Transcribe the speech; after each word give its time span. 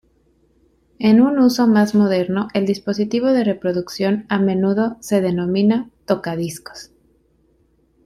En 0.97 1.21
un 1.21 1.37
uso 1.37 1.67
más 1.67 1.93
moderno, 1.93 2.47
el 2.55 2.65
dispositivo 2.65 3.27
de 3.27 3.43
reproducción 3.43 4.25
a 4.29 4.39
menudo 4.39 4.97
se 4.99 5.21
denomina 5.21 5.91
"tocadiscos". 6.07 6.89